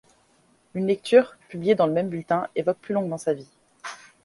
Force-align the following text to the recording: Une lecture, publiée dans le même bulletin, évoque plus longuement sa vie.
Une 0.73 0.87
lecture, 0.87 1.35
publiée 1.47 1.75
dans 1.75 1.85
le 1.85 1.93
même 1.93 2.09
bulletin, 2.09 2.47
évoque 2.55 2.79
plus 2.79 2.95
longuement 2.95 3.19
sa 3.19 3.35
vie. 3.35 3.51